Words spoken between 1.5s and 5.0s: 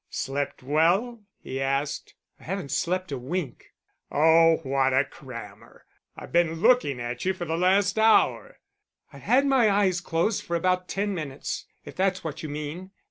asked. "I haven't slept a wink." "Oh, what